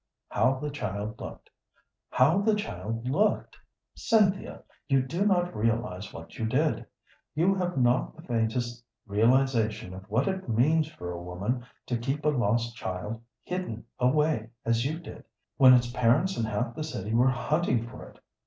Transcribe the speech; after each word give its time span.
"How 0.29 0.55
the 0.55 0.71
child 0.71 1.19
looked 1.21 1.51
how 2.09 2.39
the 2.41 2.55
child 2.55 3.07
looked; 3.07 3.55
Cynthia, 3.93 4.63
you 4.89 5.03
do 5.03 5.27
not 5.27 5.55
realize 5.55 6.11
what 6.11 6.39
you 6.39 6.47
did. 6.47 6.87
You 7.35 7.53
have 7.53 7.77
not 7.77 8.15
the 8.15 8.23
faintest 8.23 8.83
realization 9.05 9.93
of 9.93 10.09
what 10.09 10.27
it 10.27 10.49
means 10.49 10.87
for 10.87 11.11
a 11.11 11.21
woman 11.21 11.63
to 11.85 11.99
keep 11.99 12.25
a 12.25 12.29
lost 12.29 12.75
child 12.75 13.21
hidden 13.43 13.85
away 13.99 14.49
as 14.65 14.85
you 14.85 14.97
did, 14.97 15.23
when 15.57 15.75
its 15.75 15.91
parents 15.91 16.35
and 16.35 16.47
half 16.47 16.73
the 16.73 16.83
city 16.83 17.13
were 17.13 17.29
hunting 17.29 17.87
for 17.87 18.09
it. 18.09 18.17